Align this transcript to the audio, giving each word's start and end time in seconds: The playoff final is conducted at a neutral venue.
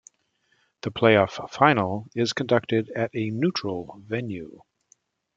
The 0.81 0.89
playoff 0.89 1.47
final 1.51 2.07
is 2.15 2.33
conducted 2.33 2.89
at 2.95 3.11
a 3.13 3.29
neutral 3.29 4.01
venue. 4.03 4.61